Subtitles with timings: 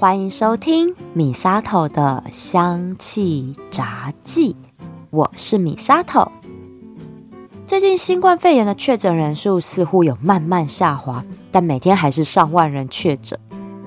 [0.00, 4.54] 欢迎收听米沙头的香气杂记，
[5.10, 6.30] 我是米沙头。
[7.66, 13.36] 最近新冠肺炎的确诊人数似乎有慢慢下滑，但每天还是上万人确诊。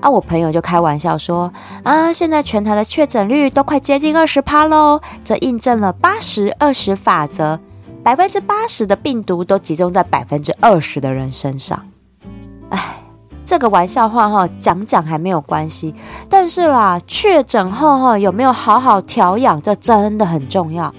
[0.02, 1.50] 啊，我朋友就开玩笑说
[1.82, 7.58] ：“啊，现在全台的确诊率都快接近二十趴喽，这印证了八十二十法则，
[8.02, 11.88] 百分之八十的病毒都集中在百分之二十的人身上。”
[12.68, 13.01] 哎，
[13.44, 15.94] 这个玩笑话哈，讲讲还没有关系，
[16.28, 20.92] 但是啦，确诊后哈有没有好好调养，这真的很重要。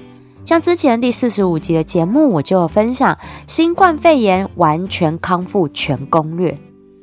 [0.45, 3.17] 像之前第四十五集的节目，我就有分享
[3.48, 6.57] 新冠肺炎完全康复全攻略。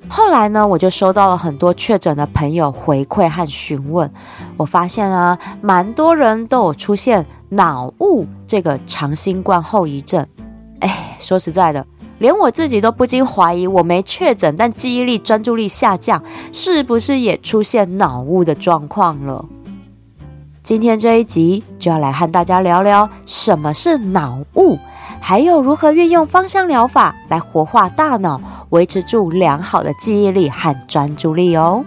[0.09, 4.11] 后来呢，我就收到了很多确诊的朋友回馈和询问。
[4.57, 10.27] 我发现啊，蛮多人都有出现脑雾这个长新冠后遗症。
[10.81, 11.87] 哎，说实在的，
[12.21, 19.47] 连我自己都不禁怀疑，我没确诊，但记忆力、专注力下降，是不是也出现脑雾的状况了？
[20.63, 24.79] 今天这一集就要来和大家聊聊什么是脑雾，
[25.19, 31.83] 还有如何运用芳香疗法来活化大脑，维持住良好的记忆力和专注力哦。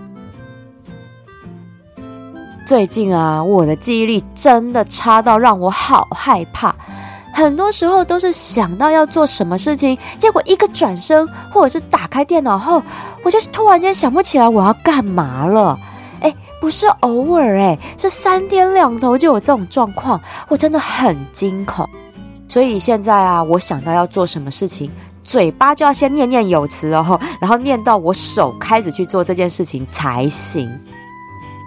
[2.66, 6.73] 最近啊，我的记忆力真的差到让我好害怕，
[7.34, 12.81] 很多时候都是想到要做什么事情，结果一个转身或者是打开电脑后，
[13.23, 15.78] 我就突然间想不起来我要干嘛了。
[16.22, 21.90] 哎不是偶尔哎，是三天两头就有这种状况，我真的很惊恐。
[22.48, 24.90] 所以现在啊，我想到要做什么事情，
[25.23, 30.70] 嘴巴就要先念念有词哦，然后念到我手开始去做这件事情才行。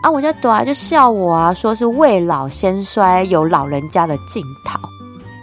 [0.03, 4.78] 啊，我家朵儿就笑我啊，说是未老先衰，有老人家的镜头。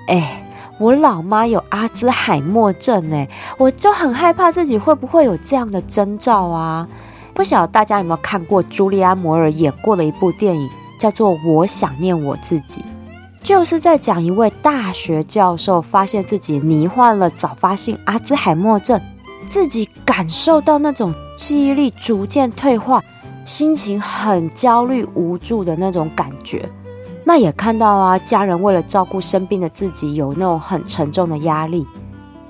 [0.08, 0.46] 哎，
[0.80, 6.88] 我老妈有阿兹海默症哎，我就很害怕自己会不会有这样的征兆啊。
[7.34, 12.82] 不晓得大家有没有看过朱利安·摩尔演过的一部电影，叫做《我想念我自己》，
[13.42, 19.02] 就是在讲一位大学教授发现自己罹患了早发性阿兹海默症，
[19.48, 23.04] 自己感受到那种记忆力逐渐退化，
[23.46, 26.70] 心情很焦虑无助的那种感觉。
[27.24, 31.88] 那也看到啊，家人为了照顾生病的自己，有那种很沉重的压力。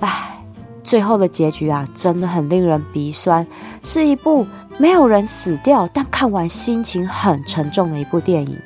[0.00, 0.36] 唉，
[0.82, 3.46] 最后的结局啊，真的很令人鼻酸，
[3.82, 4.46] 是一部。
[4.76, 8.58] 没有人死掉，但看完心情很沉重的一部电影。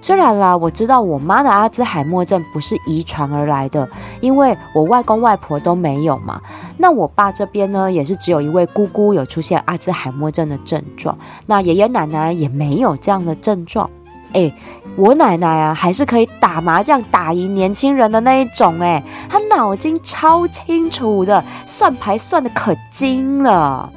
[0.00, 3.88] 虽然啦，我知道我妈的阿兹海默症不是遗传而来的，
[4.20, 6.40] 因为我外公外婆都没有嘛。
[6.78, 13.90] 那我爸这边呢，也是只有一位姑姑有出现阿兹海默症的症状，那爷爷奶奶也没有这样的症状。
[14.32, 14.52] 哎，
[14.96, 18.78] 我奶奶啊，还是可以打麻将打赢年轻人的那一种。
[18.80, 23.90] 哎，她脑筋超清楚的，算牌算的可精了。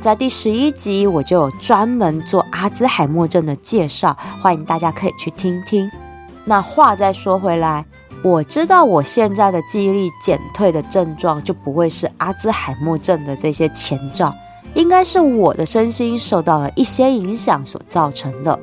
[0.00, 5.90] 在第十一集，我就有专门做阿兹海默症的介绍，欢迎大家可以去听听。
[6.44, 7.86] 那话再说回来，
[8.22, 14.34] 我知道我现在的记忆力减退的症状就不会是阿兹海默症的这些前兆，
[14.74, 18.60] 应该是我的身心受到了一些影响所造成的。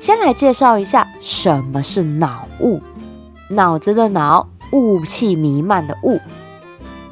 [0.00, 2.80] 先来介绍一下什么是脑雾，
[3.50, 6.18] 脑子的脑，雾气弥漫的雾。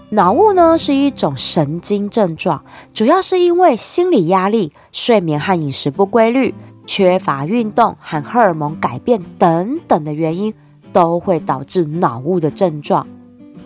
[0.08, 6.54] 脑雾呢是一种神经症状，主要是因为心理压力、睡眠和饮食不规律、
[6.86, 10.54] 缺乏运动和荷尔蒙改变等等的原因，
[10.90, 13.06] 都会导致脑雾的症状，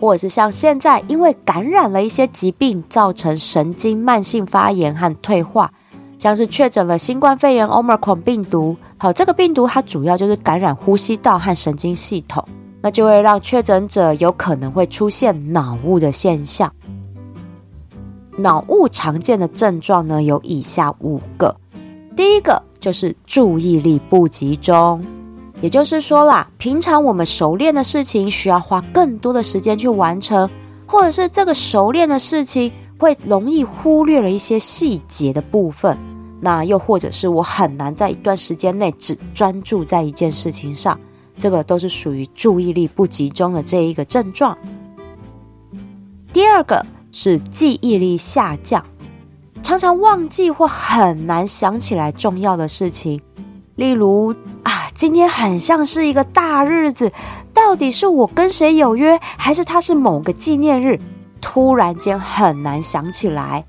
[0.00, 5.72] 或者是像现在因为感染了一些疾病，造成神经慢性发炎和退化，
[6.18, 12.46] 像是确诊了新冠肺炎 Omicron 病毒，好，这个病毒它主要就是感染呼吸道和神经系统。
[12.80, 16.72] 那就会让确诊者有可能会出现脑雾的现象。
[18.38, 21.52] 脑雾常见的症状呢有以下五个，
[22.14, 25.04] 第一个就是注意力不集中，
[25.60, 30.48] 也就是说啦，平常我们熟练的事情需要花更多的时间去完成，
[30.86, 32.70] 或者是这个熟练的事情
[33.00, 35.98] 会容易忽略了一些细节的部分，
[36.44, 40.98] 那又或者是我很难在一段时间内只专注在一件事情上。
[41.38, 44.58] 这个都是属于注意力不集中的这一个症状。
[46.32, 48.84] 第二个是记忆力下降，
[49.62, 53.20] 常常忘记或很难想起来重要的事情。
[53.76, 54.34] 例如
[54.64, 57.12] 啊，今天很像是一个大日子，
[57.54, 60.98] 到底是我跟谁有约，还是他是某个纪念日？
[61.40, 63.64] 突然间很难想起来。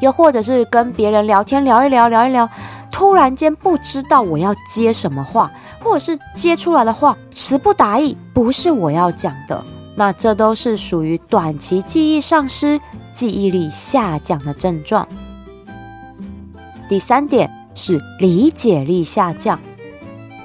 [0.00, 2.48] 又或者是跟别人聊天聊一聊聊一聊，
[2.90, 5.50] 突然间不知道我要接什么话。
[5.80, 9.64] 或者是接出来的话词不达意，不是我要讲的，
[9.94, 12.78] 那这都是属于短期记忆丧失、
[13.12, 15.06] 记忆力下降的症状。
[16.88, 19.58] 第三点是理解力下降。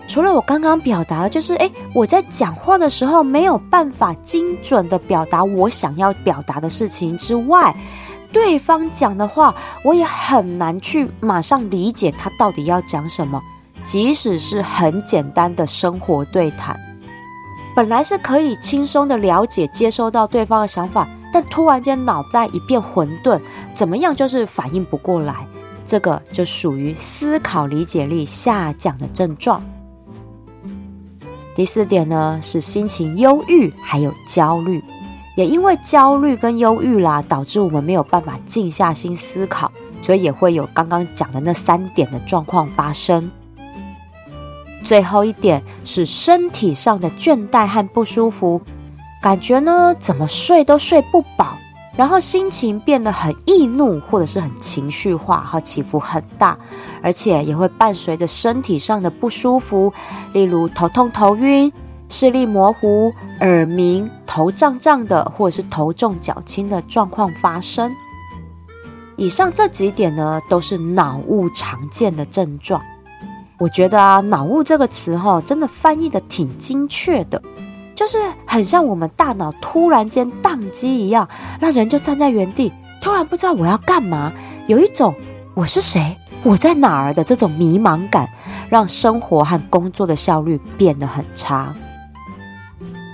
[0.07, 7.75] 除了我刚刚表达的，就是诶，我在讲话的时候没有办法精准的表达我想要表达的事情之外，
[8.33, 13.41] 对方讲的话，我也很难去马上理解他到底要讲什么。
[13.83, 16.73] 即使是很简单的生活对谈，
[17.75, 23.41] 本来是可以轻松的了解、接收到对方的想法，但突然间脑袋一片混沌，
[23.73, 25.45] 怎么样就是反应不过来，
[25.83, 29.61] 这个就属于思考理解力下降的症状。
[31.53, 34.81] 第四点呢，是心情忧郁，还有焦虑，
[35.35, 39.71] 也因为焦虑跟忧郁啦，导致我们没有办法静下心思考，
[40.01, 43.31] 所以也会有刚刚讲的那三点的状况发生。
[44.83, 48.61] 最后一点是身体上的倦怠和不舒服，
[49.21, 51.57] 感觉呢怎么睡都睡不饱。
[51.95, 56.57] 然后心情变得很易怒，或者是很情绪化，和起伏很大，
[57.03, 59.93] 而且也会伴随着身体上的不舒服，
[60.33, 61.71] 例如头痛、头晕、
[62.13, 67.91] 视力模糊、耳鸣、头胀胀的，或者是头重脚轻的状况发生。
[69.17, 72.79] 以上这几点呢，都是脑雾常见的症状。
[73.57, 77.41] 我觉得啊，脑雾这个词哈，真的翻译的挺精确的。
[77.95, 81.27] 就是很像我们大脑突然间宕机一样，
[81.59, 82.71] 让人就站在原地，
[83.01, 84.31] 突然不知道我要干嘛，
[84.67, 85.15] 有一种
[85.55, 88.29] 我是谁，我在哪儿的这种迷茫感，
[88.69, 91.73] 让生活和工作的效率变得很差。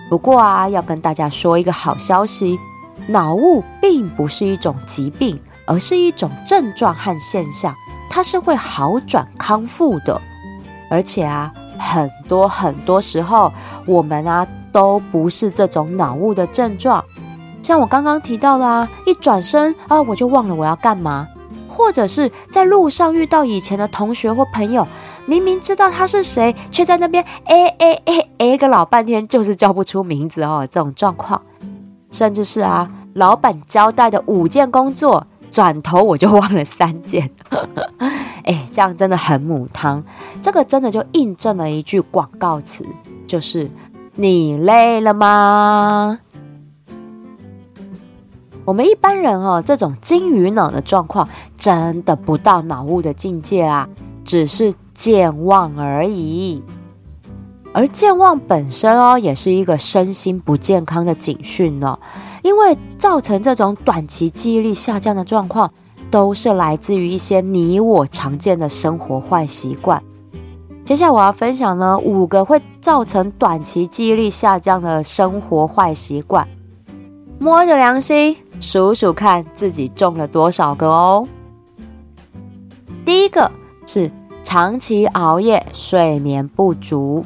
[0.09, 2.59] 不过啊，要跟大家说一个好消息，
[3.07, 7.73] 脑雾并不是一种疾病，而是一种症状和现象，
[8.09, 10.19] 它是会好转康复的，
[10.89, 13.53] 而且啊，很多很多时候
[13.85, 14.47] 我们啊。
[14.71, 17.03] 都不是这种脑雾的症状，
[17.63, 21.27] 像我刚刚提到的啊，一转身啊，我就忘了我要干嘛，
[21.67, 24.87] 或者是在路上遇到以前的同学或朋友，
[25.29, 31.39] 明明知道他是谁，却在那边哎哎哎哎个老半天，就是叫不出名字哦，这种状况，
[32.09, 37.29] 甚至是啊，老板交代的五件工作，转头我就忘了三件，
[38.43, 40.03] 哎，这样真的很母汤，
[40.41, 42.83] 这个真的就印证了一句广告词，
[43.27, 43.69] 就是。
[44.15, 46.19] 你累了吗？
[48.65, 51.25] 我们一般人哦，这种金鱼脑的状况
[51.57, 53.87] 真的不到脑雾的境界啊，
[54.25, 56.61] 只是健忘而已。
[57.71, 61.97] 而健忘本身哦，也是一个身心不健康的警讯呢，
[62.43, 65.71] 因为造成这种短期记忆力下降的状况，
[66.11, 70.03] 都是来自于一些你我常见的生活坏习惯。
[70.83, 76.45] 接下来我要分享呢五个会造成短期记忆力下降的生活坏习惯，
[77.39, 81.25] 摸着良心数数看自己中了多少个哦。
[83.05, 83.49] 第一个
[83.85, 84.11] 是
[84.43, 87.23] 长期熬夜、睡眠不足，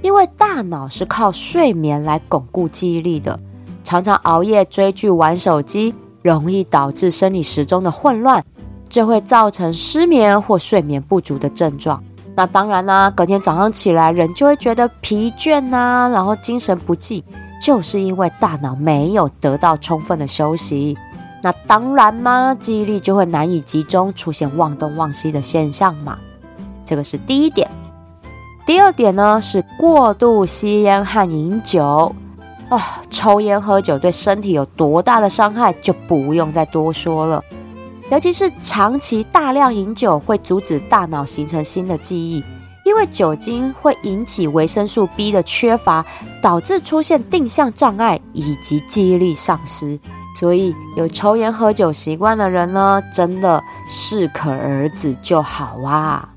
[0.00, 3.38] 因为大脑是靠睡眠来巩固记忆力的，
[3.84, 8.42] 常常熬夜追剧、玩手机，容易导致生理时钟的混乱，
[8.88, 12.02] 这会造成失眠或睡眠不足的症状。
[12.34, 17.22] 那当然啦，隔天早上起来，人就会觉得疲倦呐，然后精神不济，
[17.60, 20.96] 就是因为大脑没有得到充分的休息。
[21.42, 26.18] 那当然嘛，记忆力就会难以集中，出现忘东忘西的现象嘛。
[26.86, 27.68] 这个是第一点。
[28.64, 32.14] 第二点呢，是过度吸烟和饮酒。
[32.68, 37.40] 啊，抽烟喝酒对身体有多大的伤害，就不用再多说了。
[38.10, 42.42] 尤其是长期大量饮酒会阻止大脑形成新的记忆，
[42.84, 46.04] 因为酒精会引起维生素 B 的缺乏，
[46.42, 49.98] 导致出现定向障碍以及记忆力丧失。
[50.38, 56.28] 所以有抽烟喝酒习惯的人呢，真的适可而止就好啊。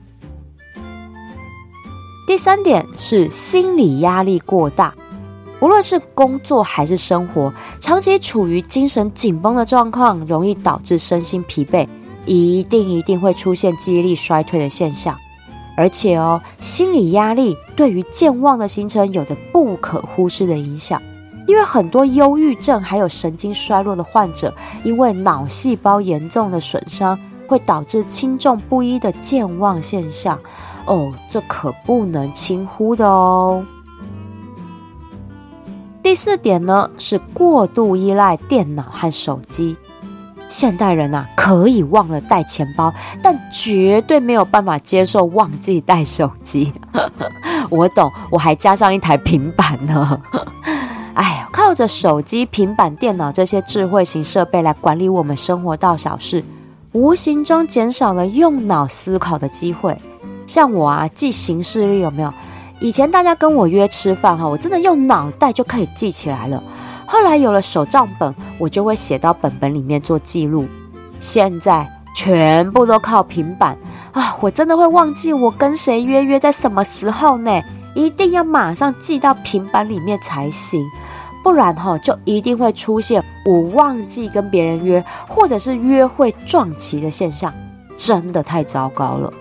[2.29, 4.93] 第三点是心理压力过大。
[5.59, 11.87] 无论是工作还是生活，长期处于精神紧绷的状况，容易导致身心疲惫，
[12.27, 15.17] 一定一定会出现记忆力衰退的现象。
[15.75, 21.01] 而且哦，心理压力对于健忘的形成有着不可忽视的影响。
[21.47, 27.17] 因为很多忧郁症还有神经衰弱的患者，因为脑细胞严重的损伤，
[27.47, 30.39] 会导致轻重不一的健忘现象。
[30.89, 33.63] 哦，这可不能轻忽的哦。
[36.01, 39.77] 第四点呢，是过度依赖电脑和手机。
[40.47, 42.91] 现代人啊，可以忘了带钱包，
[43.21, 46.73] 但绝对没有办法接受忘记带手机。
[47.69, 50.19] 我懂，我还加上一台平板呢。
[51.13, 56.43] 哎呀，靠着手机、平板电脑这些智慧型设备来管理我们生活大小事，
[56.93, 59.95] 无形中减少了用脑思考的机会。
[60.49, 62.33] 像我啊，记行事历有没有？
[62.79, 66.63] 以前大家跟我约吃饭哈，我真的用脑袋就可以记起来了。
[67.05, 70.65] 后来有了手账本，我就会写到本本里面做记录。
[71.19, 73.77] 现在全部都靠平板
[74.11, 77.61] 啊，我真的会忘记我跟谁约约在什么时候呢？
[77.93, 80.83] 一定要马上记到平板里面才行，
[81.43, 87.53] 不然哈就一定会出现我忘记跟别人约，或者是约会撞期的现象，
[87.95, 89.31] 真的太糟糕了。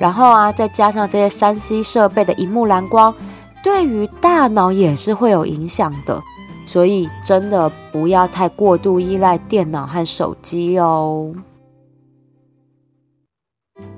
[0.00, 3.14] 然后啊，再加上这些三 C 设备的荧幕蓝光，
[3.62, 6.18] 对于大脑也是会有影响的。
[6.64, 11.34] 所以真的不要太过度依赖电脑和手机哦。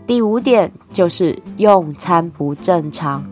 [0.06, 3.24] 第五点就是用餐不正常，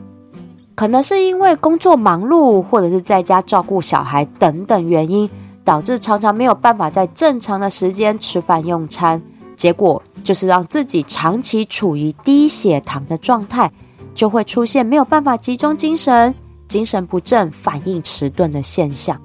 [0.75, 5.29] 可能是因为工作忙碌，或者是在家照顾小孩等等原因，
[5.65, 9.21] 导致常常没有办法在正常的时间吃饭用餐，
[9.61, 10.03] 结果。
[10.23, 13.73] 就是让自己长期处于低血糖的状态，
[14.15, 16.33] 就会出现没有办法集中精神、
[16.69, 19.19] 精神不振、反应迟钝的现象。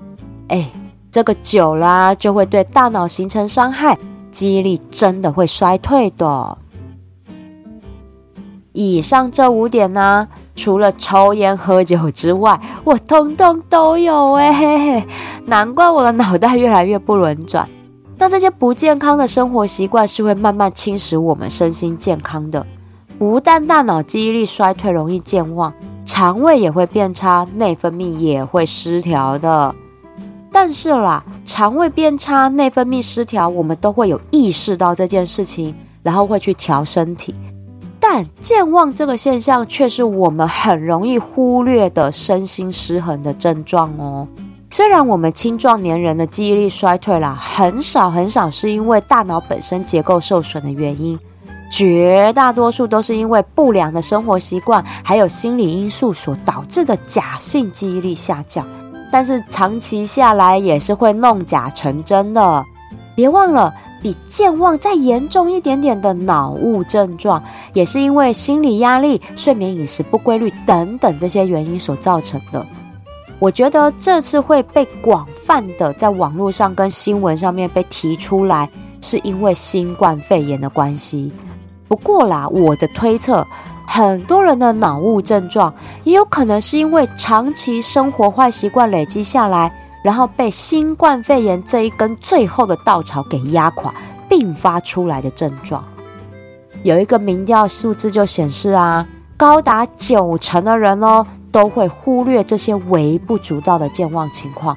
[0.48, 0.72] 哎，
[1.12, 3.96] 这个久了就会对大脑形成伤害，
[4.32, 6.58] 记忆力真的会衰退的。
[8.72, 15.06] 以上这五点呢，除了抽烟喝酒之外，我通通都有哎，
[15.46, 17.70] 难怪我的脑袋越来越不轮转。
[18.18, 22.66] 那这些不健康的生活习惯是会慢慢侵蚀我们身心健康的，
[23.20, 25.74] 不但大脑记忆力衰退，容易健忘，
[26.06, 29.76] 肠胃也会变差，内分泌也会失调的。
[30.52, 37.36] 但是啦，肠胃变差、内分泌失调，我们都会有意识到这件事情，然后会去调身体。
[38.00, 44.26] 但健忘这个现象，却是我们很容易忽略的身心失衡的症状哦。
[44.76, 51.18] 虽然我们青壮年人的记忆力衰退啦，很少很少是因为大脑本身结构受损的原因，
[51.72, 58.68] 绝大多数都是因为不良的生活习惯还有心理因素所导致的假性记忆力下降。
[59.10, 62.66] 但是长期下来也是会弄假成真的。
[63.16, 67.42] 别忘了，比健忘再严重一点点的脑雾症状，
[67.72, 72.66] 也是因为心理压力、睡眠饮食不规律等等这些原因所造成的。
[73.38, 78.70] 我觉得这次会被广泛的在网络上跟新闻上面被提出来，
[79.02, 81.32] 是因为新冠肺炎的关系。
[81.88, 83.46] 不过啦，我的推测，
[83.86, 85.72] 很多人的脑雾症状
[86.04, 89.72] 也有可能是因为长期生活坏习惯累积下来，
[90.04, 93.94] 然后被新冠肺炎这一根最后的稻草给压垮，
[94.30, 95.84] 并发出来的症状。
[96.84, 101.26] 有一个民调数字就显示啊，高达九成的人哦。
[101.56, 104.76] 都会忽略这些微不足道的健忘情况，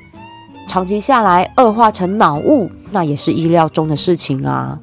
[0.68, 4.78] 长期下来恶化成脑雾，那也是意料中的事情啊。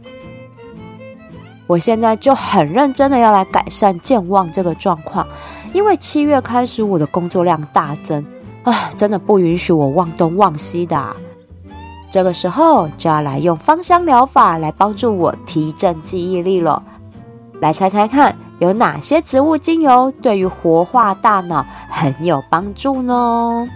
[1.68, 5.26] 我现在就很认真的要来改善健忘这个状况，
[5.72, 8.26] 因为七月开始我的工作量大增
[8.64, 11.16] 啊，真的不允许我忘东忘西的。
[12.12, 16.84] 这个时候就要来用芳香疗法来帮助我提振记忆力了，
[17.60, 18.36] 来猜猜看。
[18.60, 23.68] 有哪些植物精油对于活化大脑很有帮助呢？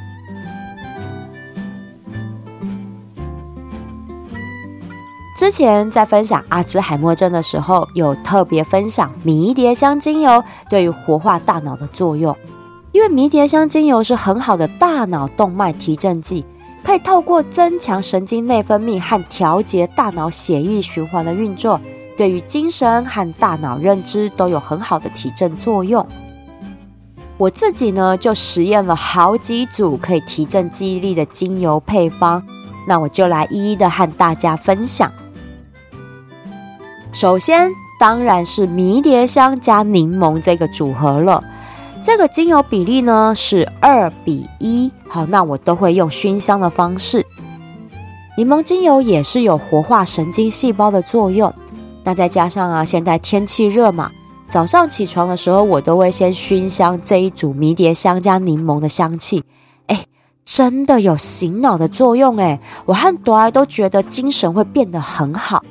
[5.38, 12.34] 之前在分享阿兹海默症的时候，有特别分享迷迭香精油对于活化大脑的作用，
[12.94, 16.46] 因为迷迭香精油是很好的大脑动脉提振剂，
[16.86, 21.80] 可以透过增强神经内分泌和调节大脑血液循环的运作。
[22.20, 26.06] 对于精神和大脑认知都有很好的提振作用。
[27.38, 32.46] 我自己呢就实验了好几组可以提振记忆力的精油配方，
[32.86, 35.10] 那我就来一一的和大家分享。
[37.14, 41.42] 首先当然是迷迭香加柠檬这个组合了，
[42.04, 44.92] 这个精油比例呢是二比一。
[45.08, 47.26] 好，那我都会用熏香的方式。
[48.36, 51.54] 柠檬精油也是有活化神经细胞的作用。
[52.10, 54.10] 那再加上啊，现在天气热嘛，
[54.50, 59.44] 早上起床的时候，我都会先熏香这一组迷迭香加柠檬的香气，
[59.86, 60.08] 哎，
[60.44, 65.64] 真的有醒脑的作用哎，我和朵儿都觉得精神会变得很好。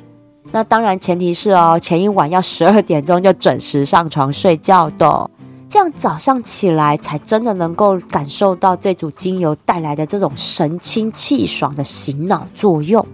[0.53, 5.29] 那当然前提是哦，前一晚要十二点钟就准时上床睡觉的，
[5.67, 13.05] 这样早上起来才真的能够感受到这组精油带来的这种神清气爽的醒脑作用。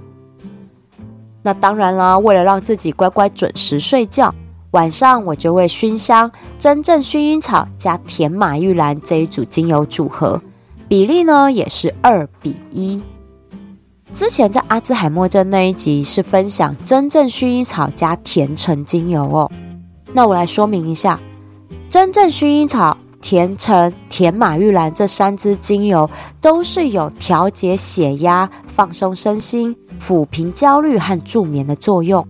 [1.46, 4.34] 那当然啦，为了让自己乖乖准时睡觉，
[4.72, 10.42] 晚上我就会熏香真正薰衣草加甜马玉兰这一组精油组合，
[10.88, 13.00] 比例呢也是二比一。
[14.12, 19.52] 之前在阿兹海默症那一集是分享真正薰衣草加甜橙精油哦。
[20.14, 21.20] 那我来说明一下，
[21.88, 26.10] 真正薰衣草、甜橙、甜马玉兰这三支精油
[26.42, 32.28] 都是有调节血压、放松身心、抚平焦虑和助眠的作用。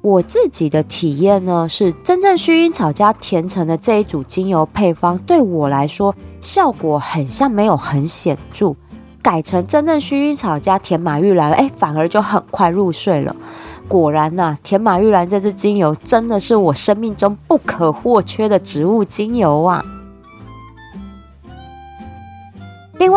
[0.00, 8.74] 我自己的体验呢，是真正薰衣草加甜橙的这一组精油配方，对我来说效果很像没有很显著。
[9.20, 13.34] 改成真正薰衣草加甜马玉兰，哎，反而就很快入睡了。
[13.88, 19.84] 果然呐，甜马玉兰这支精油真的是我生命中不可或缺的植物精油啊。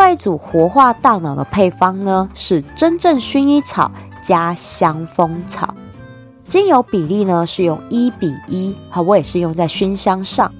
[0.02, 5.76] 另外一组活化大脑的配方呢，是真正薰衣草加香蜂草。
[6.48, 10.52] 精油比例呢是用一比一，好，我也是用在熏香上，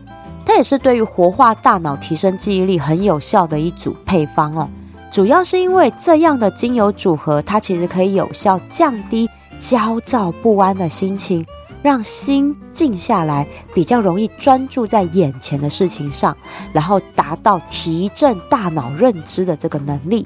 [0.46, 4.70] 它也是对于活化大脑、提升记忆力很有效的一组配方哦。
[5.10, 11.44] 主要是因为这样的精油组合，它其实可以有效降低焦躁不安的心情，
[11.82, 16.36] 让心静下来，比较容易专注在眼前的事情上，
[16.74, 20.26] 然后达到提振大脑认知的这个能力。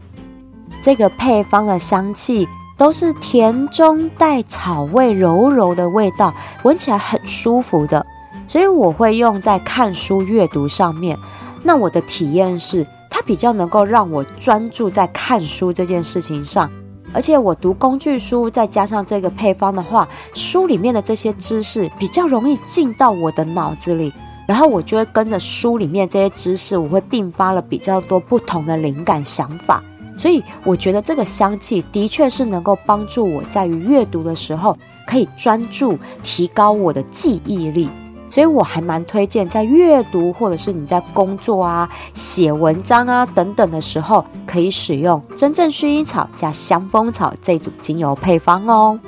[0.82, 2.48] 这个配方的香气。
[2.78, 6.34] 都是甜中带草味、柔柔的味道，
[6.64, 8.06] 闻起来很舒服的，
[8.48, 11.18] 所以我会用在看书阅读上面。
[11.64, 16.70] 那我的体验是，它比较能够让我专注在看书这件事情上，
[17.14, 24.12] 而且我读工具书再加上这个配方的话，书里面的这些知识比较容易进到我的脑子里，
[24.48, 29.84] 然后我就会跟着书里面这些知识，我会并发了比较多不同的灵感想法。
[30.18, 37.90] 所以我觉得这个香气的确是能够帮助我在于阅读的时候可以专注，提高我的记忆力。
[38.36, 49.00] 所以我还蛮推荐在阅读或者是你在工作啊、写文章啊等等的时候，可以使用真正薰衣草加香蜂草这组精油配方哦。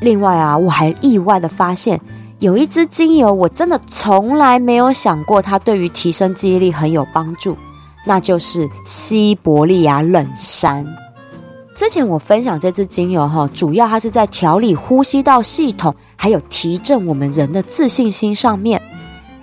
[0.00, 2.00] 另外啊，我还意外的发现
[2.38, 7.58] 有一支精油，我真的从来没有想过它对于提升记忆力很有帮助。
[8.04, 10.86] 那就是西伯利亚冷杉。
[11.78, 18.82] 之前我分享这支精油哈，主要它是在调理呼吸道系统，还有提振我们人的自信心上面。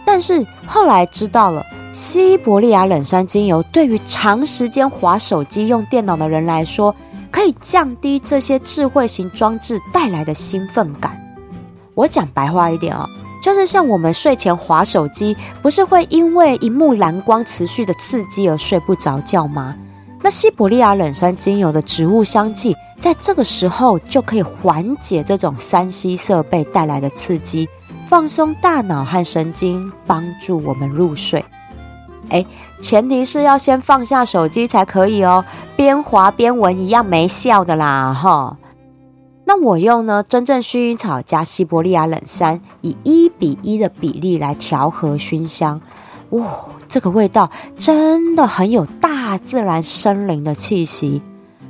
[0.06, 6.94] 但是后来知道了，西伯利亚冷杉精油对于长时间滑手机、用电脑的人来说，
[7.32, 11.18] 可以降低这些智慧型装置带来的兴奋感。
[11.94, 13.08] 我讲白话一点啊。
[13.42, 19.74] 就是像我们睡前划手机，不是会因为一幕蓝光持续的刺激而睡不着觉吗？
[20.26, 27.70] 那西伯利亚冷杉精油的植物香气，在这个时候就可以缓解这种三 C 设备带来的刺激，
[28.08, 31.46] 放松大脑和神经，帮助我们入睡。
[32.30, 32.44] 哎，
[32.82, 38.58] 前提是要先放下手机才可以哦，边滑边闻一样没效的啦，哈。
[39.46, 45.80] 那我用呢真正薰衣草加西伯利亚冷杉，以一比一的比例来调和熏香，
[46.32, 51.22] 哇，这个味道真的很有大自然森林的气息。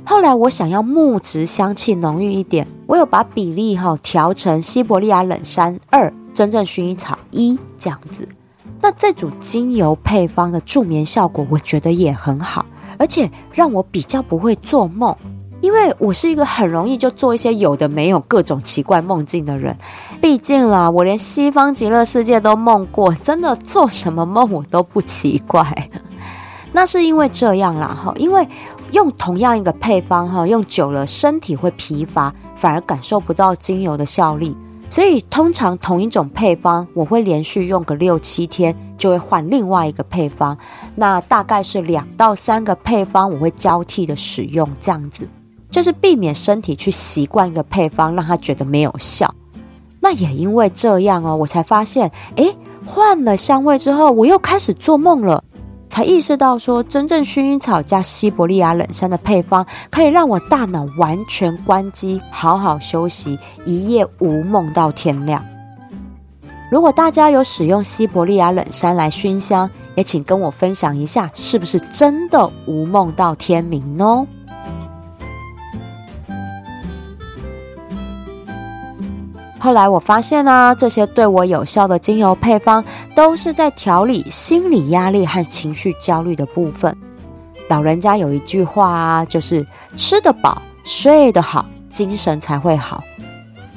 [0.04, 8.28] 后来我想要木质香气浓郁一点，我有把比例哈调成西伯利亚冷杉二，真正薰衣草一这样子。
[8.80, 12.64] 那这组精油配方的助眠效果，我觉得也很好，
[12.98, 15.14] 而且让我比较不会做梦。
[15.60, 19.76] 因为我是一个很容易就做一些有的没有各种奇怪梦境的人，
[20.20, 25.90] 毕竟啦，我连西方极乐世界都梦过，真的做什么梦我都不奇怪。
[26.72, 28.46] 那是因为这样啦，哈，因为
[28.92, 34.54] 用同样一个配方哈，用久了身体会疲乏，反而感受不到精油的效力，
[34.90, 40.56] 所以通常同一种配方，我会连续用个六七天，就会换另外一个配方。
[40.96, 45.26] 那大概是两到三个配方，我会交替的使用，这样子。
[45.76, 49.34] 就是避免身体去习惯一个配方，让他觉得没有效。
[50.00, 55.44] 那也因为这样哦，我才发现，诶，换了香味之后，我又开始做梦了。
[55.90, 65.44] 才意识到说，真正薰衣草加西伯利亚冷杉的配方，可以让我大脑完全关机，好好休息，一夜无梦到天亮。
[66.70, 74.26] 如果大家有使用西伯利亚冷杉来熏香，也请跟我分享一下，是不是真的无梦到天明呢？
[79.66, 82.84] 后来我发现呢，这些对我有效的精油配方，
[83.16, 86.96] 都是在调理心理压力和情绪焦虑的部分。
[87.68, 93.02] 老人家有一句话啊，就是吃得饱、睡得好，精神才会好。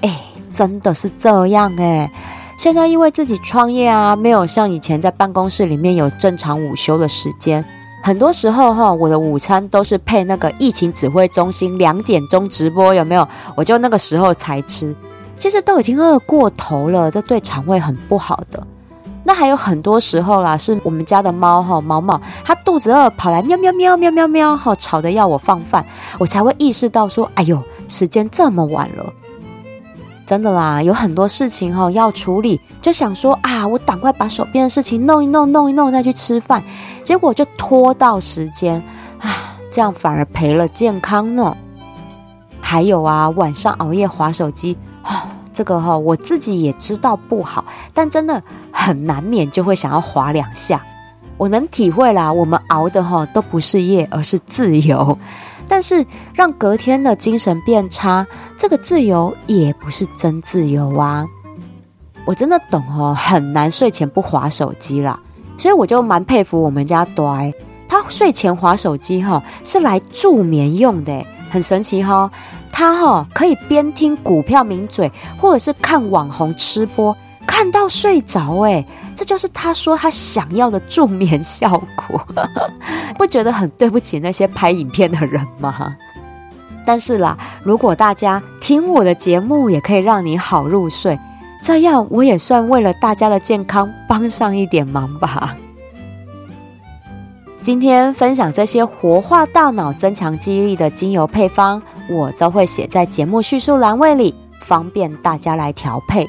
[0.02, 0.16] 哎，
[0.54, 2.12] 真的是这样哎。
[2.56, 7.66] 现在因为自己创业啊，没有像以前在办公室里面有正常午休的时间，
[8.04, 13.28] 很多时候哈，我的午餐都是配那个疫情指挥中心两点钟直播，有没有？
[13.56, 14.96] 我就那个时候才吃，
[15.40, 18.68] 其实都已经饿过头了，这对肠胃很不好的。
[19.24, 25.86] 那还有很多时候啦，是我们家的猫哈，毛毛它肚子饿，跑来喵喵喵喵喵喵哈，吵着要我放饭，
[26.18, 29.14] 我才会意识到说，哎呦，时间这么晚了。
[30.26, 36.64] 真的啦，有很多事情哈要处理，就想说啊，我赶快把手边的事情弄一弄，弄一弄再去吃饭，
[37.04, 38.82] 结果就拖到时间
[39.20, 41.56] 啊，这样反而赔了健康呢。
[42.62, 50.84] 还有啊，晚上熬夜划手机啊，这个哈我自己也知道不好，但真的很难免就会想要划两下。
[51.38, 55.18] 我能体会啦，我们熬的哈都不是夜，而是自由。
[55.68, 58.26] 但是让隔天的精神变差，
[58.58, 61.26] 这个自由也不是真自由啊！
[62.26, 65.20] 我真的懂哦，很难睡前不划手机啦，
[65.60, 67.54] 所以我就蛮佩服我们家呆，
[67.88, 72.30] 他睡前划手机哈是来助眠用的，很神奇哈！
[72.72, 78.86] 他哈可以边听股票名嘴，或者是看网红吃播，看到睡着哎。
[79.16, 82.26] 这就是他说他想要的助眠效果，
[83.18, 85.98] 不觉得很对不起那些拍影片的人吗？
[86.86, 91.20] 但是啦，如果大家听我的节目也可以让你好入睡，
[91.62, 95.58] 这样我也算为了大家的健康帮上一点忙吧。
[97.62, 106.26] 今天分享这些活化大脑、增强记忆力的精油配方，我都会写在节目叙述栏位里，方便大家来调配。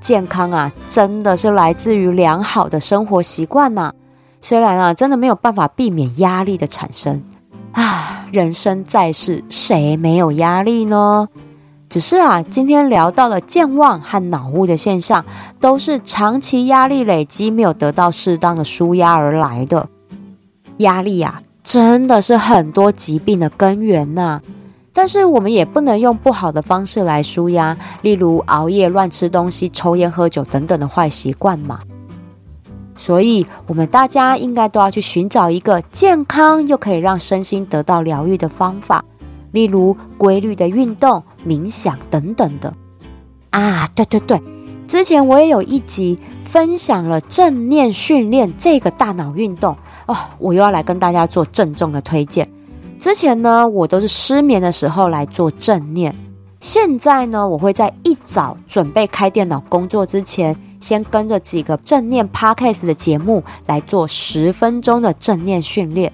[0.00, 3.92] 健康啊，真的是来自于良好的生活习惯呐。
[4.40, 7.20] 虽然啊，真的没有办法避免压力的产生
[7.72, 11.28] 啊，人生在世，谁没有压力呢？
[11.88, 15.24] 只是啊，今天聊到了健忘和脑雾的现象，
[15.58, 19.88] 都是长期压力累积没有得到适当的舒压而来的。
[20.78, 24.40] 压力啊，真的是很多疾病的根源呐。
[24.92, 31.78] 但是我们也不能用不好的方式来舒压，例如熬夜、乱吃东西、抽烟、喝酒等等的坏习惯嘛。
[32.96, 39.04] 所以，我们大家应该都要去寻找一个健康又可以让身心得到疗愈的方法，
[39.52, 42.74] 例如规律的运动、冥想等等的。
[43.50, 44.42] 啊，对对对，
[44.88, 46.18] 之前我也有一集
[46.50, 52.48] 分享了正念训练这个大脑运动哦，我又要来跟大家做郑重的推荐。
[52.98, 56.14] 之前呢，我都是失眠的时候来做正念。
[56.58, 66.10] 现在呢，我会在一早准备开电脑工作之前，先跟着几个正念 podcast 的节目来做十分钟的正念训练。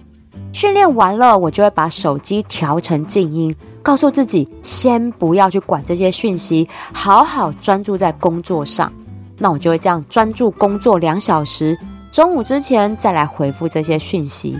[0.52, 8.92] 训练完了，我就会把手机调成静音，告诉自己先不要去管这些讯息，好好专注在工作上。
[9.38, 11.78] 那我就会这样专注工作两小时，
[12.12, 14.58] 中午之前再来回复这些讯息。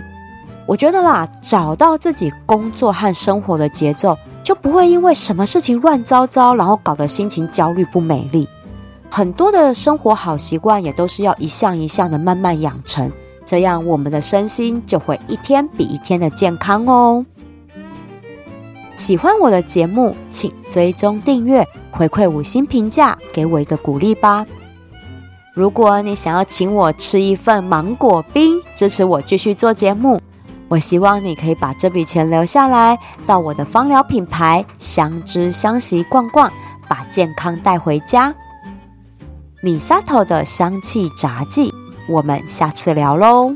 [0.67, 8.49] 我觉得啦，找到自己工作和生活的节奏，就不会因为什么事情乱糟糟，然后搞得心情焦虑不美丽。
[9.11, 13.11] 很多的生活好习惯也都是要一项一项的慢慢养成，
[13.45, 17.25] 这样我们的身心就会一天比一天的健康哦。
[18.95, 24.45] 喜欢我的节目，请追踪订阅，回馈五星评价，给我一个鼓励吧。
[25.55, 30.21] 如果你想要请我吃一份芒果冰，支持我继续做节目。
[30.67, 36.51] 我希望你可以把这笔钱留下来，到我的芳疗品牌相知相惜逛逛，
[36.89, 38.35] 把健康带回家。
[39.61, 41.73] 米萨头的香气杂技，
[42.09, 43.55] 我们下次聊喽。